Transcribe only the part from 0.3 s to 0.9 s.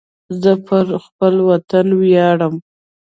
زه پر